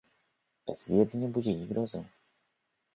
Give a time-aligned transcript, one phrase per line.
[0.67, 2.03] "Bezwiednie budzili grozę."